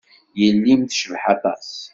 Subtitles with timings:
[0.39, 1.67] Yelli-m tecbeḥ aṭas.